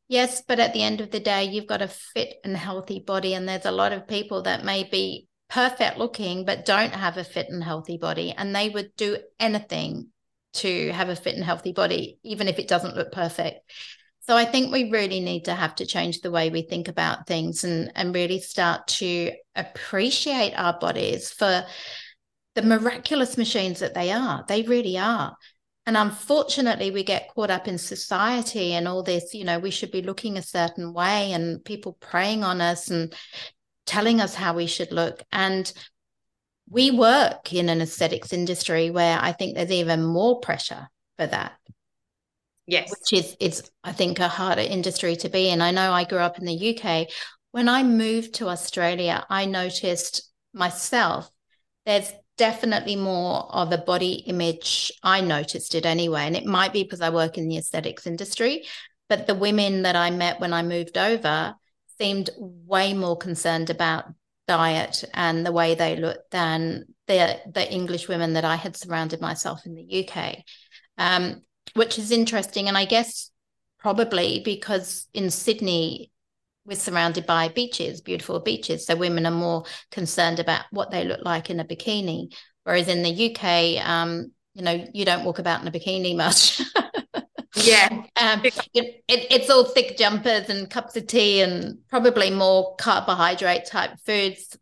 [0.08, 3.34] Yes, but at the end of the day, you've got a fit and healthy body.
[3.34, 7.24] And there's a lot of people that may be perfect looking, but don't have a
[7.24, 8.34] fit and healthy body.
[8.36, 10.08] And they would do anything
[10.54, 13.70] to have a fit and healthy body, even if it doesn't look perfect.
[14.20, 17.28] So I think we really need to have to change the way we think about
[17.28, 21.64] things and, and really start to appreciate our bodies for
[22.56, 24.44] the miraculous machines that they are.
[24.48, 25.36] They really are.
[25.84, 29.92] And unfortunately, we get caught up in society and all this, you know, we should
[29.92, 33.14] be looking a certain way and people preying on us and
[33.84, 35.22] telling us how we should look.
[35.30, 35.70] And
[36.68, 40.88] we work in an aesthetics industry where I think there's even more pressure
[41.18, 41.52] for that.
[42.66, 42.90] Yes.
[42.90, 45.60] Which is is I think a harder industry to be in.
[45.60, 47.06] I know I grew up in the UK.
[47.52, 51.30] When I moved to Australia, I noticed myself
[51.84, 54.92] there's definitely more of a body image.
[55.02, 56.22] I noticed it anyway.
[56.22, 58.64] And it might be because I work in the aesthetics industry,
[59.08, 61.54] but the women that I met when I moved over
[61.98, 64.04] seemed way more concerned about
[64.46, 69.20] diet and the way they look than the the English women that I had surrounded
[69.20, 70.44] myself in the UK,
[70.98, 71.42] um,
[71.74, 72.68] which is interesting.
[72.68, 73.30] And I guess
[73.78, 76.10] probably because in Sydney
[76.66, 78.86] we're surrounded by beaches, beautiful beaches.
[78.86, 82.34] So women are more concerned about what they look like in a bikini.
[82.64, 86.60] Whereas in the UK, um, you know, you don't walk about in a bikini much.
[87.56, 87.88] yeah.
[88.16, 93.66] Um, it, it, it's all thick jumpers and cups of tea and probably more carbohydrate
[93.66, 94.58] type foods.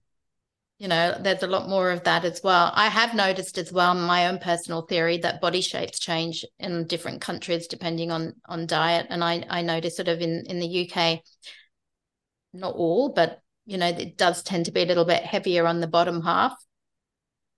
[0.78, 2.70] You know, there's a lot more of that as well.
[2.74, 7.22] I have noticed as well, my own personal theory, that body shapes change in different
[7.22, 9.06] countries depending on on diet.
[9.08, 11.20] And I I noticed sort of in in the UK,
[12.54, 15.80] not all, but you know, it does tend to be a little bit heavier on
[15.80, 16.54] the bottom half.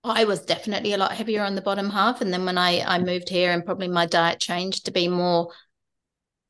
[0.03, 2.21] I was definitely a lot heavier on the bottom half.
[2.21, 5.51] And then when I, I moved here and probably my diet changed to be more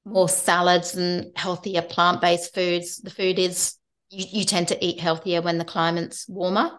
[0.05, 2.97] more salads and healthier plant-based foods.
[2.99, 3.75] The food is
[4.09, 6.71] you, you tend to eat healthier when the climate's warmer.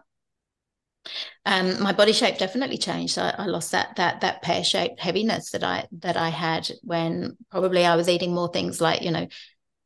[1.44, 3.18] Um, my body shape definitely changed.
[3.18, 7.84] I, I lost that that that pear-shaped heaviness that I that I had when probably
[7.84, 9.26] I was eating more things like you know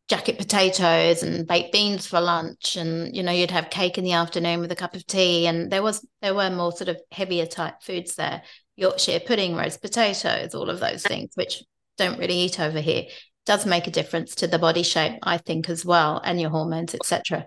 [0.08, 4.12] jacket potatoes and baked beans for lunch and you know you'd have cake in the
[4.12, 7.46] afternoon with a cup of tea and there was there were more sort of heavier
[7.46, 8.42] type foods there.
[8.76, 11.62] Yorkshire pudding roast potatoes all of those things which
[11.98, 13.04] don't really eat over here
[13.44, 16.94] does make a difference to the body shape i think as well and your hormones
[16.94, 17.44] etc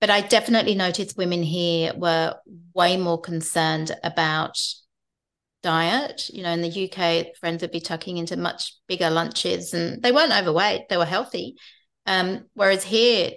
[0.00, 2.34] but i definitely noticed women here were
[2.74, 4.58] way more concerned about
[5.62, 6.28] diet.
[6.28, 10.12] You know, in the UK, friends would be tucking into much bigger lunches and they
[10.12, 11.56] weren't overweight, they were healthy.
[12.06, 13.32] Um, whereas here,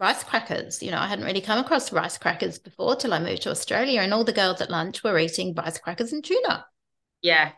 [0.00, 3.42] rice crackers, you know, I hadn't really come across rice crackers before till I moved
[3.42, 6.66] to Australia, and all the girls at lunch were eating rice crackers and tuna.
[7.20, 7.52] Yeah.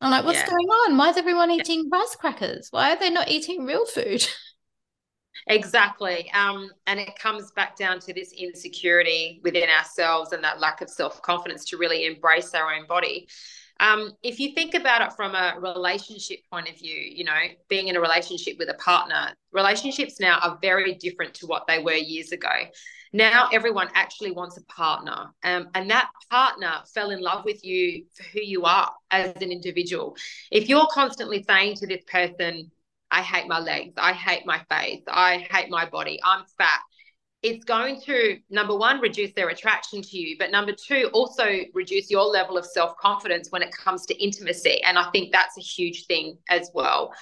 [0.00, 0.50] I'm like, what's yeah.
[0.50, 0.96] going on?
[0.96, 2.68] Why is everyone eating rice crackers?
[2.70, 4.26] Why are they not eating real food?
[5.46, 6.30] Exactly.
[6.32, 10.90] Um, and it comes back down to this insecurity within ourselves and that lack of
[10.90, 13.28] self confidence to really embrace our own body.
[13.80, 17.32] Um, if you think about it from a relationship point of view, you know,
[17.68, 21.80] being in a relationship with a partner, relationships now are very different to what they
[21.80, 22.48] were years ago.
[23.12, 28.04] Now everyone actually wants a partner, um, and that partner fell in love with you
[28.14, 30.16] for who you are as an individual.
[30.50, 32.70] If you're constantly saying to this person,
[33.12, 33.92] I hate my legs.
[33.98, 35.02] I hate my face.
[35.06, 36.18] I hate my body.
[36.24, 36.80] I'm fat.
[37.42, 40.36] It's going to, number one, reduce their attraction to you.
[40.38, 44.82] But number two, also reduce your level of self confidence when it comes to intimacy.
[44.84, 47.12] And I think that's a huge thing as well.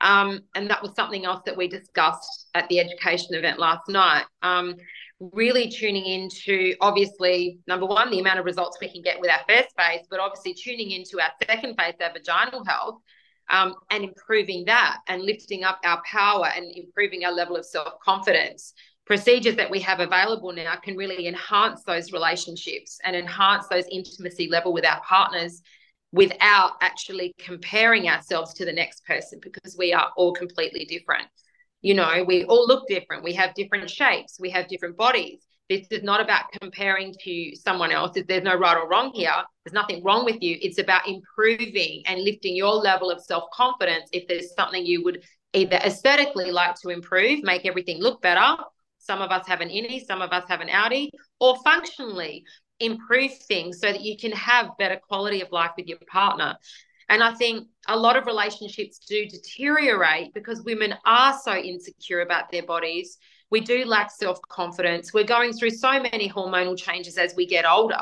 [0.00, 4.24] Um, and that was something else that we discussed at the education event last night.
[4.42, 4.76] Um,
[5.20, 9.40] really tuning into obviously number one the amount of results we can get with our
[9.46, 13.02] first phase but obviously tuning into our second phase our vaginal health
[13.50, 17.94] um, and improving that and lifting up our power and improving our level of self
[18.04, 18.72] confidence.
[19.06, 24.48] Procedures that we have available now can really enhance those relationships and enhance those intimacy
[24.48, 25.62] level with our partners
[26.12, 31.26] without actually comparing ourselves to the next person because we are all completely different.
[31.82, 33.24] You know, we all look different.
[33.24, 35.44] We have different shapes, we have different bodies.
[35.70, 38.18] This is not about comparing to someone else.
[38.26, 39.32] There's no right or wrong here.
[39.64, 40.58] There's nothing wrong with you.
[40.60, 44.10] It's about improving and lifting your level of self confidence.
[44.12, 48.56] If there's something you would either aesthetically like to improve, make everything look better.
[48.98, 52.42] Some of us have an innie, some of us have an outie, or functionally
[52.80, 56.56] improve things so that you can have better quality of life with your partner.
[57.08, 62.50] And I think a lot of relationships do deteriorate because women are so insecure about
[62.50, 63.18] their bodies.
[63.50, 65.12] We do lack self confidence.
[65.12, 67.98] We're going through so many hormonal changes as we get older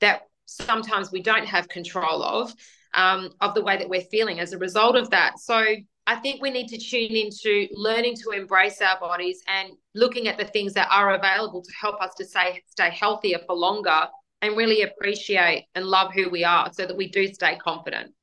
[0.00, 2.54] that sometimes we don't have control of
[2.94, 5.38] um, of the way that we're feeling as a result of that.
[5.38, 5.62] So
[6.06, 10.38] I think we need to tune into learning to embrace our bodies and looking at
[10.38, 14.06] the things that are available to help us to stay stay healthier for longer
[14.40, 18.14] and really appreciate and love who we are so that we do stay confident.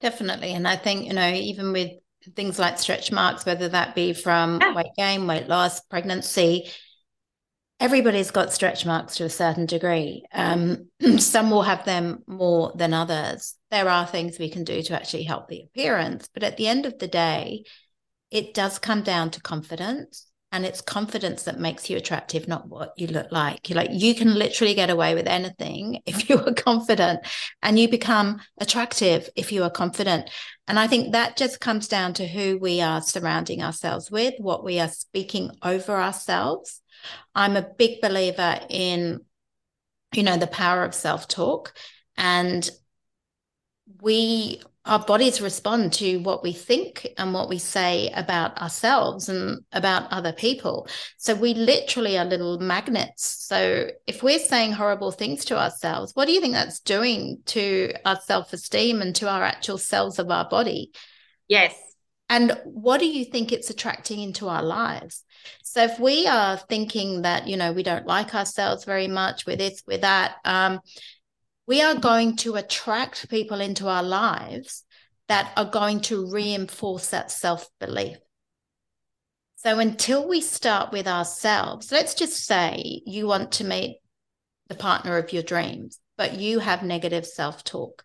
[0.00, 0.52] Definitely.
[0.52, 1.92] And I think, you know, even with
[2.32, 4.74] things like stretch marks, whether that be from yeah.
[4.74, 6.70] weight gain, weight loss, pregnancy,
[7.80, 10.24] everybody's got stretch marks to a certain degree.
[10.32, 13.56] Um, some will have them more than others.
[13.70, 16.86] There are things we can do to actually help the appearance, but at the end
[16.86, 17.64] of the day,
[18.30, 20.26] it does come down to confidence.
[20.54, 23.68] And it's confidence that makes you attractive, not what you look like.
[23.68, 27.26] You like you can literally get away with anything if you are confident,
[27.60, 30.30] and you become attractive if you are confident.
[30.68, 34.62] And I think that just comes down to who we are surrounding ourselves with, what
[34.62, 36.80] we are speaking over ourselves,
[37.34, 39.22] I'm a big believer in,
[40.14, 41.74] you know, the power of self talk.
[42.16, 42.70] And
[44.00, 49.64] we, our bodies respond to what we think and what we say about ourselves and
[49.72, 50.86] about other people.
[51.16, 53.24] So we literally are little magnets.
[53.46, 57.94] So if we're saying horrible things to ourselves, what do you think that's doing to
[58.04, 60.92] our self esteem and to our actual cells of our body?
[61.48, 61.74] Yes.
[62.28, 65.24] And what do you think it's attracting into our lives?
[65.62, 69.58] So if we are thinking that, you know, we don't like ourselves very much, with
[69.58, 70.80] this, with that, um,
[71.66, 74.84] we are going to attract people into our lives
[75.28, 78.18] that are going to reinforce that self belief.
[79.56, 83.98] So until we start with ourselves, let's just say you want to meet
[84.68, 88.04] the partner of your dreams, but you have negative self talk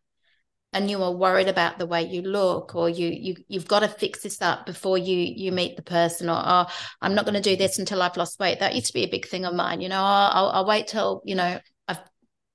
[0.72, 3.88] and you are worried about the way you look or you you you've got to
[3.88, 6.66] fix this up before you you meet the person or oh,
[7.02, 9.10] I'm not going to do this until I've lost weight that used to be a
[9.10, 11.60] big thing of mine you know oh, I'll, I'll wait till you know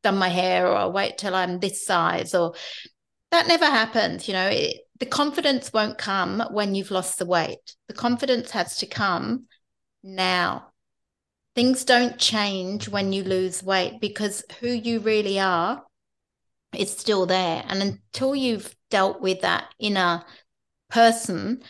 [0.04, 2.54] done my hair or I'll wait till I'm this size or
[3.32, 7.74] that never happens you know it, the confidence won't come when you've lost the weight
[7.88, 9.46] the confidence has to come
[10.04, 10.68] now
[11.54, 15.82] things don't change when you lose weight because who you really are
[16.76, 17.64] is still there.
[17.68, 20.24] And until you've dealt with that inner
[20.90, 21.62] person,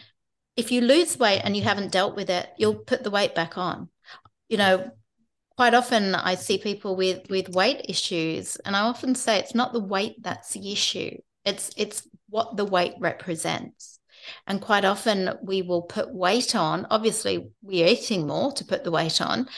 [0.57, 3.59] if you lose weight and you haven't dealt with it, you'll put the weight back
[3.59, 3.89] on.
[4.49, 4.91] You know,
[5.57, 9.73] quite often I see people with with weight issues, and I often say it's not
[9.73, 11.17] the weight that's the issue.
[11.45, 14.01] It's it's what the weight represents.
[14.47, 16.87] And quite often we will put weight on.
[16.91, 19.49] Obviously, we're eating more to put the weight on,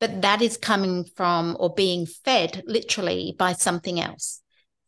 [0.00, 4.40] but that is coming from or being fed literally by something else.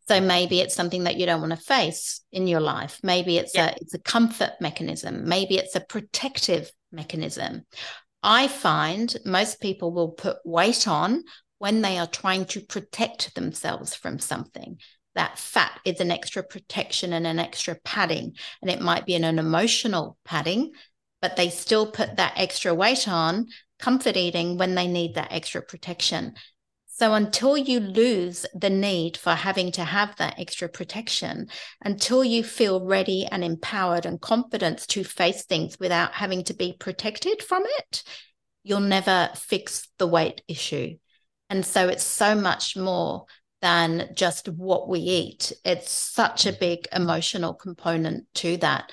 [0.09, 3.00] So maybe it's something that you don't want to face in your life.
[3.02, 3.70] Maybe it's yeah.
[3.70, 5.26] a it's a comfort mechanism.
[5.26, 7.62] Maybe it's a protective mechanism.
[8.24, 11.24] I find most people will put weight on
[11.58, 14.78] when they are trying to protect themselves from something.
[15.14, 18.34] That fat is an extra protection and an extra padding.
[18.62, 20.72] And it might be an, an emotional padding,
[21.20, 25.60] but they still put that extra weight on comfort eating when they need that extra
[25.60, 26.34] protection.
[26.96, 31.48] So until you lose the need for having to have that extra protection,
[31.85, 36.76] until you feel ready and empowered and confident to face things without having to be
[36.78, 38.04] protected from it,
[38.62, 40.96] you'll never fix the weight issue.
[41.50, 43.24] And so it's so much more
[43.61, 45.52] than just what we eat.
[45.64, 48.92] It's such a big emotional component to that.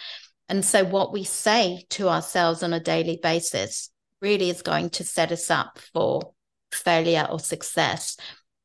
[0.49, 3.91] And so what we say to ourselves on a daily basis
[4.23, 6.33] really is going to set us up for
[6.73, 8.17] failure or success.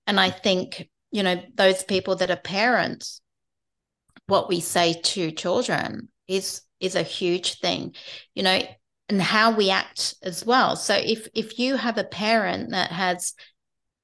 [0.07, 3.21] And I think, you know, those people that are parents,
[4.27, 7.95] what we say to children is is a huge thing,
[8.35, 8.61] you know,
[9.09, 10.77] and how we act as well.
[10.77, 13.35] So if if you have a parent that has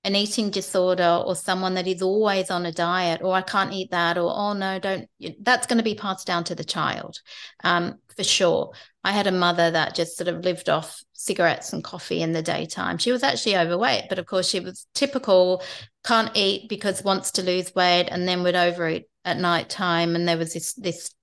[0.04, 3.90] an eating disorder or someone that is always on a diet or i can't eat
[3.90, 5.08] that or oh no don't
[5.40, 7.20] that's going to be passed down to the child
[7.62, 8.72] um, for sure
[9.04, 12.42] i had a mother that just sort of lived off cigarettes and coffee in the
[12.42, 15.62] daytime she was actually overweight but of course she was typical
[16.04, 20.26] can't eat because wants to lose weight and then would overeat at night time and
[20.26, 21.14] there was this this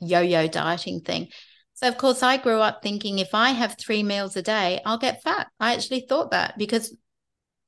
[0.00, 1.28] yo-yo dieting thing
[1.74, 4.98] so of course I grew up thinking if I have 3 meals a day I'll
[4.98, 5.46] get fat.
[5.60, 6.96] I actually thought that because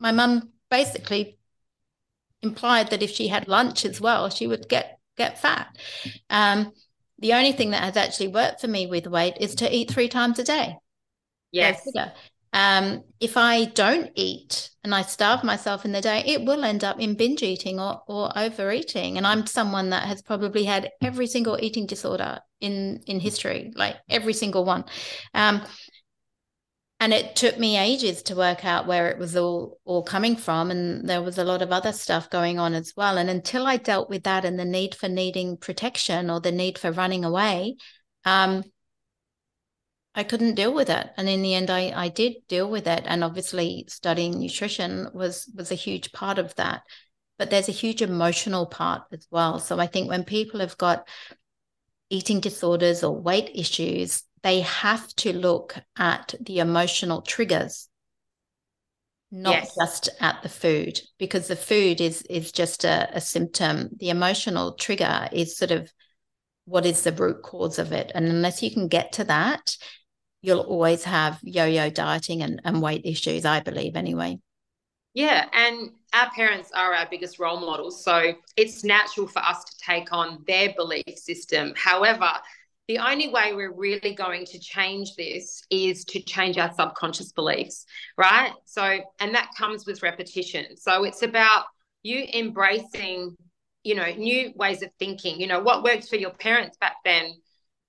[0.00, 1.38] my mum basically
[2.42, 5.76] implied that if she had lunch as well, she would get get fat.
[6.28, 6.72] Um,
[7.20, 10.08] the only thing that has actually worked for me with weight is to eat three
[10.08, 10.76] times a day.
[11.52, 11.86] Yes.
[12.52, 16.82] Um, if I don't eat and I starve myself in the day, it will end
[16.82, 19.18] up in binge eating or, or overeating.
[19.18, 23.96] And I'm someone that has probably had every single eating disorder in in history, like
[24.08, 24.84] every single one.
[25.32, 25.62] Um,
[27.00, 30.70] and it took me ages to work out where it was all all coming from
[30.70, 33.76] and there was a lot of other stuff going on as well and until i
[33.76, 37.76] dealt with that and the need for needing protection or the need for running away
[38.24, 38.62] um,
[40.14, 41.10] I couldn't deal with it.
[41.16, 43.04] And in the end, I, I did deal with it.
[43.06, 46.82] And obviously studying nutrition was, was a huge part of that.
[47.38, 49.58] But there's a huge emotional part as well.
[49.60, 51.08] So I think when people have got
[52.10, 57.88] eating disorders or weight issues, they have to look at the emotional triggers
[59.32, 59.74] not yes.
[59.76, 63.90] just at the food because the food is is just a, a symptom.
[63.96, 65.92] The emotional trigger is sort of
[66.64, 68.10] what is the root cause of it.
[68.12, 69.76] And unless you can get to that
[70.42, 74.38] you'll always have yo-yo dieting and, and weight issues i believe anyway.
[75.14, 79.76] Yeah and our parents are our biggest role models so it's natural for us to
[79.84, 81.72] take on their belief system.
[81.76, 82.30] However
[82.90, 87.86] the only way we're really going to change this is to change our subconscious beliefs
[88.16, 91.66] right so and that comes with repetition so it's about
[92.02, 93.36] you embracing
[93.84, 97.32] you know new ways of thinking you know what worked for your parents back then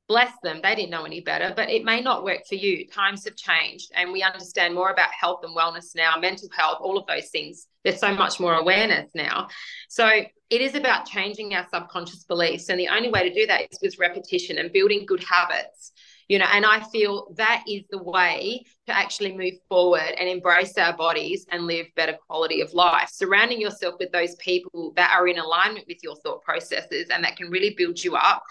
[0.08, 2.86] bless them, they didn't know any better, but it may not work for you.
[2.86, 6.98] Times have changed and we understand more about health and wellness now, mental health, all
[6.98, 7.68] of those things.
[7.86, 9.48] There's so much more awareness now.
[9.88, 10.10] So
[10.52, 12.70] it is about changing our subconscious beliefs.
[12.70, 15.94] And the only way to do that is with repetition and building good habits.
[16.28, 20.78] You know, and I feel that is the way to actually move forward and embrace
[20.78, 23.10] our bodies and live better quality of life.
[23.12, 27.36] Surrounding yourself with those people that are in alignment with your thought processes and that
[27.38, 28.44] can really build you up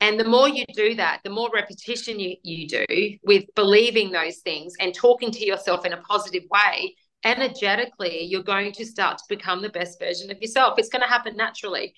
[0.00, 2.86] and the more you do that, the more repetition you, you do
[3.22, 8.72] with believing those things and talking to yourself in a positive way, energetically, you're going
[8.72, 10.78] to start to become the best version of yourself.
[10.78, 11.94] It's going to happen naturally.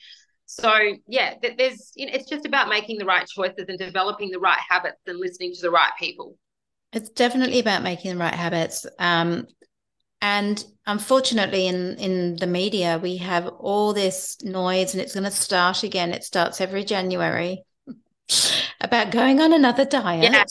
[0.47, 0.75] So,
[1.07, 4.59] yeah, there's, you know, it's just about making the right choices and developing the right
[4.69, 6.37] habits and listening to the right people.
[6.93, 8.85] It's definitely about making the right habits.
[8.99, 9.47] Um,
[10.21, 15.33] and unfortunately, in in the media, we have all this noise, and it's going to
[15.33, 16.13] start again.
[16.13, 17.65] It starts every January
[18.81, 20.33] about going on another diet.
[20.33, 20.45] Yeah.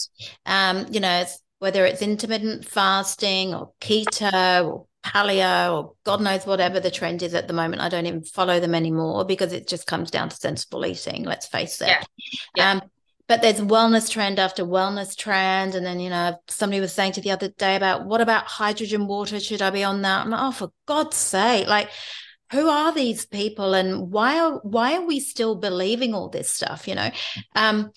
[0.44, 6.44] Um, you know, it's, whether it's intermittent fasting or keto or paleo or God knows
[6.44, 7.80] whatever the trend is at the moment.
[7.80, 11.22] I don't even follow them anymore because it just comes down to sensible eating.
[11.22, 11.86] Let's face it.
[11.86, 12.02] Yeah.
[12.56, 12.70] yeah.
[12.72, 12.82] Um,
[13.28, 15.76] but there's wellness trend after wellness trend.
[15.76, 19.06] And then, you know, somebody was saying to the other day about what about hydrogen
[19.06, 19.38] water?
[19.38, 20.24] Should I be on that?
[20.24, 21.68] I'm like, oh, for God's sake.
[21.68, 21.90] Like,
[22.50, 26.86] who are these people and why are why are we still believing all this stuff
[26.86, 27.10] you know
[27.54, 27.90] um,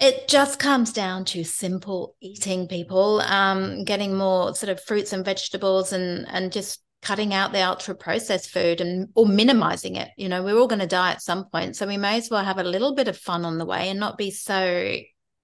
[0.00, 5.24] it just comes down to simple eating people um, getting more sort of fruits and
[5.24, 10.28] vegetables and and just cutting out the ultra processed food and or minimizing it you
[10.28, 12.58] know we're all going to die at some point so we may as well have
[12.58, 14.96] a little bit of fun on the way and not be so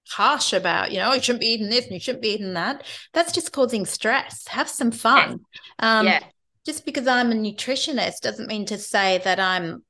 [0.09, 2.83] harsh about you know you shouldn't be eating this and you shouldn't be eating that.
[3.13, 4.47] That's just causing stress.
[4.47, 5.41] Have some fun.
[5.79, 6.19] Um, yeah.
[6.65, 9.83] just because I'm a nutritionist doesn't mean to say that I'm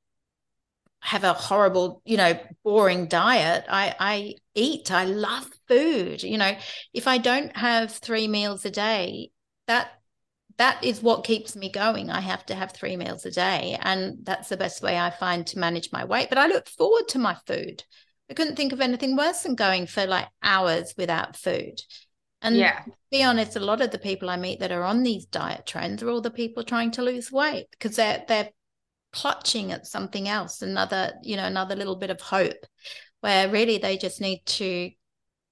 [1.06, 3.64] have a horrible, you know, boring diet.
[3.68, 4.90] I I eat.
[4.90, 6.24] I love food.
[6.24, 6.52] You know,
[6.92, 9.30] if I don't have three meals a day,
[9.68, 9.88] that
[10.58, 12.10] that is what keeps me going.
[12.10, 15.46] I have to have three meals a day, and that's the best way I find
[15.46, 16.28] to manage my weight.
[16.28, 17.84] But I look forward to my food.
[18.28, 21.80] I couldn't think of anything worse than going for like hours without food.
[22.42, 22.82] And yeah.
[23.12, 26.02] be honest, a lot of the people I meet that are on these diet trends
[26.02, 28.50] are all the people trying to lose weight because they're they're
[29.16, 32.66] clutching at something else, another, you know, another little bit of hope
[33.22, 34.90] where really they just need to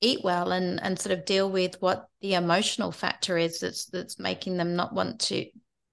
[0.00, 4.18] eat well and and sort of deal with what the emotional factor is that's that's
[4.18, 5.46] making them not want to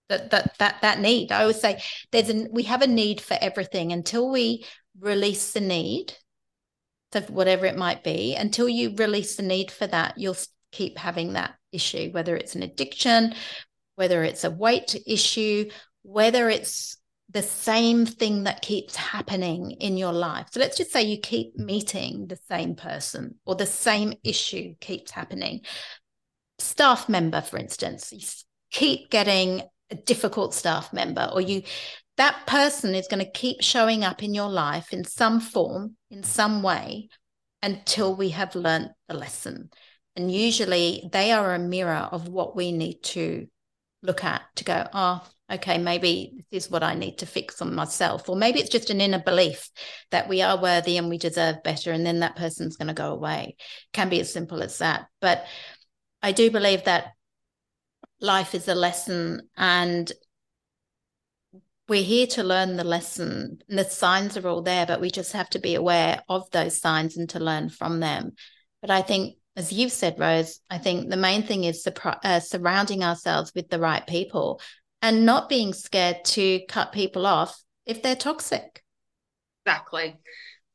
[0.10, 1.32] that that that that need.
[1.32, 4.66] I always say there's a we have a need for everything until we
[5.00, 6.14] release the need
[7.14, 10.38] of whatever it might be until you release the need for that you'll
[10.72, 13.34] keep having that issue, whether it's an addiction,
[13.96, 15.70] whether it's a weight issue,
[16.04, 16.98] whether it's
[17.32, 20.48] the same thing that keeps happening in your life.
[20.52, 25.12] So let's just say you keep meeting the same person or the same issue keeps
[25.12, 25.62] happening.
[26.60, 28.28] Staff member, for instance, you
[28.72, 31.64] keep getting a difficult staff member, or you
[32.18, 36.24] that person is going to keep showing up in your life in some form, in
[36.24, 37.10] some way,
[37.62, 39.70] until we have learned the lesson.
[40.16, 43.48] And usually they are a mirror of what we need to
[44.04, 47.76] look at to go, oh, okay, maybe this is what I need to fix on
[47.76, 48.30] myself.
[48.30, 49.70] Or maybe it's just an inner belief
[50.12, 51.92] that we are worthy and we deserve better.
[51.92, 53.58] And then that person's going to go away.
[53.94, 55.08] Can be as simple as that.
[55.20, 55.46] But
[56.22, 57.14] I do believe that
[58.22, 60.12] life is a lesson and
[61.90, 63.60] we're here to learn the lesson.
[63.68, 67.18] The signs are all there, but we just have to be aware of those signs
[67.18, 68.32] and to learn from them.
[68.80, 73.04] But I think, as you've said, Rose, I think the main thing is uh, surrounding
[73.04, 74.62] ourselves with the right people
[75.02, 78.84] and not being scared to cut people off if they're toxic.
[79.66, 80.16] Exactly.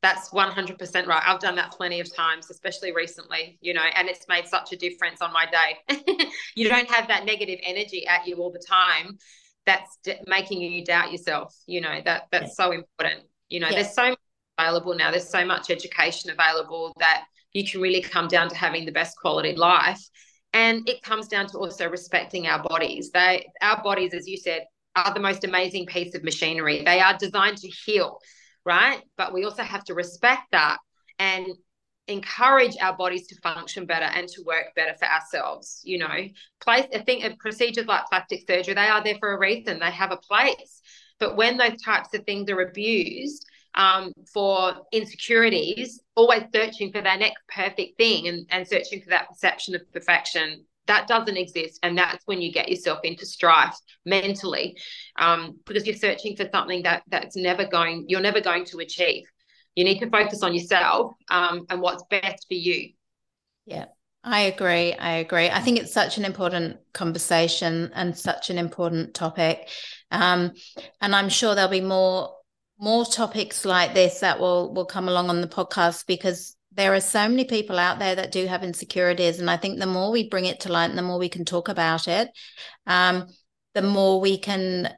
[0.03, 1.23] That's 100% right.
[1.27, 4.77] I've done that plenty of times, especially recently, you know, and it's made such a
[4.77, 6.27] difference on my day.
[6.55, 9.19] you don't have that negative energy at you all the time
[9.67, 12.65] that's d- making you doubt yourself you know that that's yeah.
[12.65, 13.75] so important you know yeah.
[13.83, 14.19] there's so much
[14.59, 18.87] available now there's so much education available that you can really come down to having
[18.87, 20.01] the best quality life
[20.57, 23.11] and it comes down to also respecting our bodies.
[23.11, 26.83] They our bodies as you said are the most amazing piece of machinery.
[26.85, 28.19] They are designed to heal
[28.67, 29.01] right?
[29.17, 30.79] But we also have to respect that
[31.19, 31.47] and
[32.09, 36.29] encourage our bodies to function better and to work better for ourselves you know?
[36.61, 39.79] Place i think uh, procedures like plastic surgery they are there for a reason.
[39.81, 40.83] They have a place.
[41.19, 43.47] But when those types of things are abused
[43.77, 49.29] um, for insecurities always searching for that next perfect thing and, and searching for that
[49.29, 54.77] perception of perfection that doesn't exist and that's when you get yourself into strife mentally
[55.19, 59.25] um, because you're searching for something that that's never going you're never going to achieve
[59.77, 62.93] you need to focus on yourself um, and what's best for you.
[63.67, 63.85] Yeah,
[64.25, 64.95] I agree.
[64.95, 65.51] I agree.
[65.51, 69.69] I think it's such an important conversation and such an important topic.
[70.11, 70.53] Um,
[71.01, 72.35] and I'm sure there'll be more
[72.79, 77.01] more topics like this that will will come along on the podcast because there are
[77.01, 79.41] so many people out there that do have insecurities.
[79.41, 81.45] And i think the more we bring it to light and the more we can
[81.45, 82.29] talk about it
[82.87, 83.27] um,
[83.75, 84.91] the more we can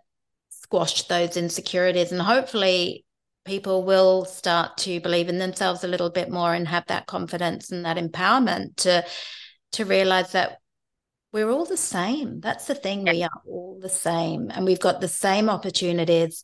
[0.50, 2.12] squash those insecurities.
[2.12, 3.04] And hopefully
[3.44, 7.72] people will start to believe in themselves a little bit more and have that confidence
[7.72, 9.04] and that empowerment to
[9.72, 10.58] to realize that
[11.32, 12.40] we're all the same.
[12.40, 13.04] That's the thing.
[13.04, 14.50] We are all the same.
[14.50, 16.42] And we've got the same opportunities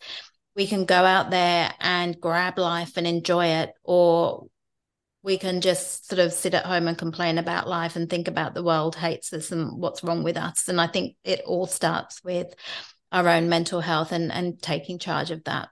[0.56, 4.46] we can go out there and grab life and enjoy it or
[5.22, 8.54] we can just sort of sit at home and complain about life and think about
[8.54, 12.22] the world hates us and what's wrong with us and i think it all starts
[12.22, 12.54] with
[13.10, 15.68] our own mental health and and taking charge of that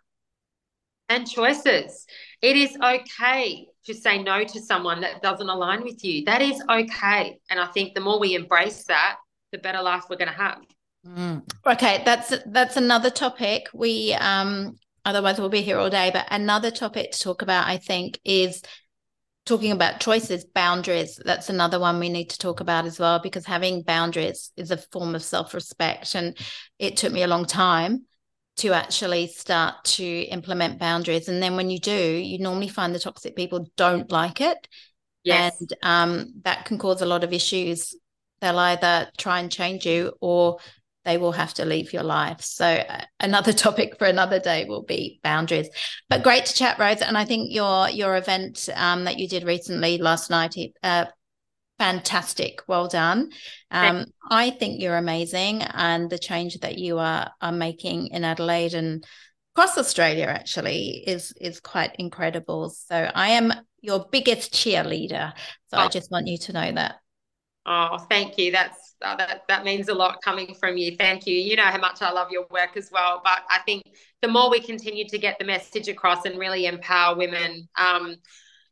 [1.13, 2.07] and choices.
[2.41, 6.25] It is okay to say no to someone that doesn't align with you.
[6.25, 7.39] That is okay.
[7.51, 9.17] And I think the more we embrace that,
[9.51, 10.59] the better life we're going to have.
[11.07, 11.43] Mm.
[11.67, 13.69] Okay, that's that's another topic.
[13.75, 17.79] We um otherwise we'll be here all day, but another topic to talk about I
[17.79, 18.63] think is
[19.45, 21.21] talking about choices, boundaries.
[21.25, 24.77] That's another one we need to talk about as well because having boundaries is a
[24.77, 26.37] form of self-respect and
[26.79, 28.07] it took me a long time
[28.59, 31.29] to actually start to implement boundaries.
[31.29, 34.69] And then when you do, you normally find the toxic people don't like it.
[35.25, 35.59] Yes.
[35.59, 37.97] And um, that can cause a lot of issues.
[38.41, 40.59] They'll either try and change you or
[41.05, 42.41] they will have to leave your life.
[42.41, 45.69] So uh, another topic for another day will be boundaries.
[46.09, 47.03] But great to chat, Rose.
[47.03, 51.07] And I think your your event um, that you did recently last night, uh,
[51.79, 52.63] fantastic.
[52.69, 53.31] Well done.
[53.71, 58.75] Um, I think you're amazing, and the change that you are are making in Adelaide
[58.75, 59.05] and
[59.55, 62.71] across Australia actually is is quite incredible.
[62.71, 65.33] So I am your biggest cheerleader.
[65.69, 65.81] So oh.
[65.81, 66.97] I just want you to know that.
[67.67, 68.53] Oh, thank you.
[68.53, 70.97] That's uh, that that means a lot coming from you.
[70.97, 71.35] Thank you.
[71.35, 73.21] You know how much I love your work as well.
[73.25, 73.83] But I think
[74.21, 78.17] the more we continue to get the message across and really empower women, um,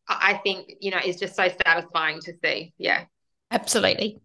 [0.09, 2.73] I think, you know, is just so satisfying to see.
[2.79, 3.05] Yeah.
[3.51, 4.21] Absolutely.